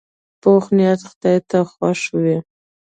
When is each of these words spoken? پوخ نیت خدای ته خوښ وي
پوخ 0.41 0.65
نیت 0.77 1.01
خدای 1.09 1.37
ته 1.49 1.59
خوښ 1.71 2.01
وي 2.21 2.37